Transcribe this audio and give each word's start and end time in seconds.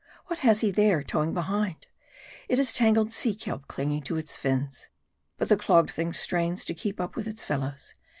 What 0.25 0.39
has 0.39 0.61
he 0.61 0.71
there, 0.71 1.03
towing 1.03 1.31
behind? 1.35 1.85
It 2.49 2.57
is 2.57 2.73
tangled 2.73 3.13
sea 3.13 3.35
kelp 3.35 3.67
clinging 3.67 4.01
to 4.05 4.17
its 4.17 4.35
fins. 4.35 4.87
But 5.37 5.47
the 5.47 5.55
clogged 5.57 5.91
thing 5.91 6.11
strains 6.11 6.65
to 6.65 6.73
keep 6.73 6.99
up 6.99 7.15
with 7.15 7.27
its 7.27 7.45
fellows. 7.45 7.93